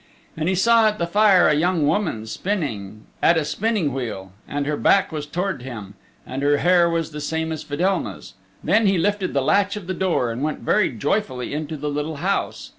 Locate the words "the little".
11.77-12.15